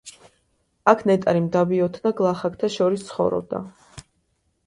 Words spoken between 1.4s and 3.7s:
მდაბიოთა და გლახაკთა შორის ცხოვრობდა.